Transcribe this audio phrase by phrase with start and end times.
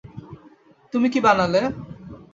[0.93, 1.61] তুমি কি বানালে?